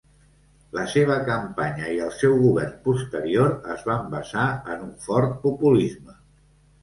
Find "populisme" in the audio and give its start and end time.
5.47-6.17